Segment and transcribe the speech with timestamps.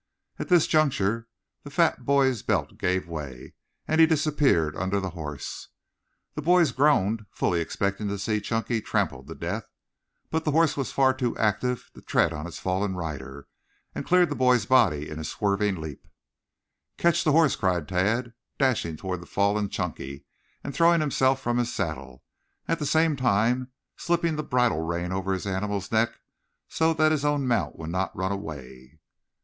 [0.39, 1.27] At this juncture
[1.61, 3.53] the fat boy's belt gave way,
[3.87, 5.67] and he disappeared under the horse.
[6.33, 9.69] The boys groaned, fully expecting to see Chunky trampled to death.
[10.31, 13.47] But the horse was far too active to tread on its fallen rider,
[13.93, 16.07] and cleared the boy's body in a swerving leap.
[16.97, 20.25] "Catch the horse!" cried Tad, dashing toward the fallen Chunky
[20.63, 22.23] and throwing himself from his saddle,
[22.67, 26.13] at the same time slipping the bridle rein over his animal's neck
[26.67, 28.97] so that his own mount would not run away.